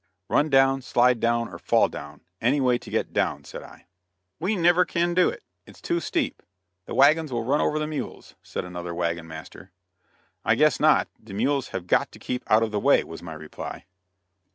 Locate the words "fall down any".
1.59-2.59